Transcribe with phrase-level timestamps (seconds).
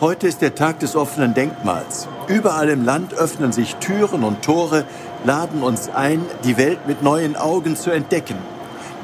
[0.00, 2.06] Heute ist der Tag des offenen Denkmals.
[2.28, 4.84] Überall im Land öffnen sich Türen und Tore,
[5.24, 8.36] laden uns ein, die Welt mit neuen Augen zu entdecken.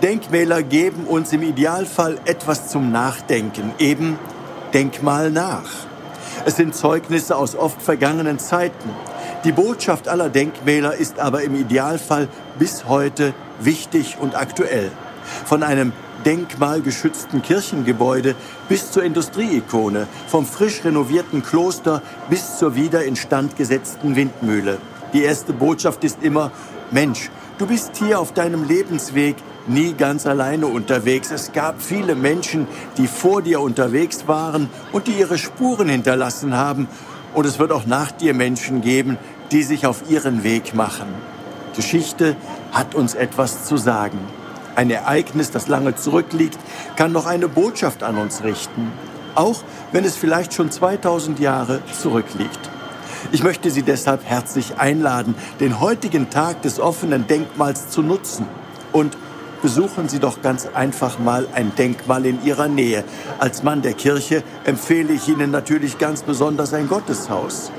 [0.04, 4.20] Denkmäler geben uns im Idealfall etwas zum Nachdenken, eben
[4.72, 5.68] Denkmal nach.
[6.44, 8.90] Es sind Zeugnisse aus oft vergangenen Zeiten.
[9.42, 14.92] Die Botschaft aller Denkmäler ist aber im Idealfall bis heute wichtig und aktuell.
[15.44, 15.92] Von einem
[16.24, 18.34] denkmalgeschützten Kirchengebäude
[18.68, 24.78] bis zur Industrieikone, vom frisch renovierten Kloster bis zur wieder instand gesetzten Windmühle.
[25.12, 26.50] Die erste Botschaft ist immer,
[26.90, 31.30] Mensch, du bist hier auf deinem Lebensweg nie ganz alleine unterwegs.
[31.30, 36.88] Es gab viele Menschen, die vor dir unterwegs waren und die ihre Spuren hinterlassen haben.
[37.32, 39.18] Und es wird auch nach dir Menschen geben,
[39.50, 41.06] die sich auf ihren Weg machen.
[41.74, 42.36] Geschichte
[42.72, 44.18] hat uns etwas zu sagen.
[44.76, 46.58] Ein Ereignis, das lange zurückliegt,
[46.96, 48.90] kann noch eine Botschaft an uns richten,
[49.34, 52.58] auch wenn es vielleicht schon 2000 Jahre zurückliegt.
[53.32, 58.46] Ich möchte Sie deshalb herzlich einladen, den heutigen Tag des offenen Denkmals zu nutzen
[58.92, 59.16] und
[59.62, 63.02] besuchen Sie doch ganz einfach mal ein Denkmal in Ihrer Nähe.
[63.38, 67.72] Als Mann der Kirche empfehle ich Ihnen natürlich ganz besonders ein Gotteshaus.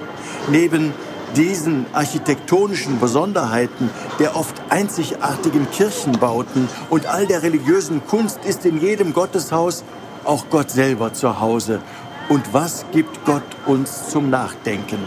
[0.49, 0.93] Neben
[1.35, 9.13] diesen architektonischen Besonderheiten der oft einzigartigen Kirchenbauten und all der religiösen Kunst ist in jedem
[9.13, 9.83] Gotteshaus
[10.23, 11.81] auch Gott selber zu Hause.
[12.29, 14.99] Und was gibt Gott uns zum Nachdenken?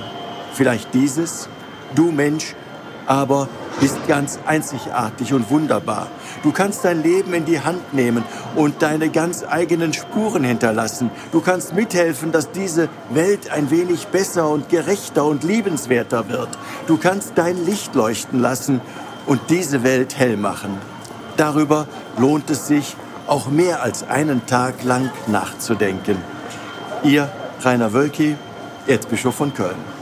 [0.53, 1.49] Vielleicht dieses,
[1.95, 2.55] du Mensch,
[3.07, 3.49] aber
[3.81, 6.09] bist ganz einzigartig und wunderbar.
[6.43, 8.25] Du kannst dein Leben in die Hand nehmen
[8.57, 11.11] und deine ganz eigenen Spuren hinterlassen.
[11.33, 16.49] Du kannst mithelfen, dass diese Welt ein wenig besser und gerechter und liebenswerter wird.
[16.87, 18.81] Du kannst dein Licht leuchten lassen
[19.27, 20.79] und diese Welt hell machen.
[21.37, 21.87] Darüber
[22.19, 26.17] lohnt es sich, auch mehr als einen Tag lang nachzudenken.
[27.05, 28.37] Ihr Rainer Wölki,
[28.87, 29.98] Erzbischof von Köln.